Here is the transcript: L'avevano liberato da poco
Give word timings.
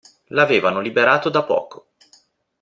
L'avevano 0.29 0.79
liberato 0.79 1.29
da 1.29 1.43
poco 1.43 1.89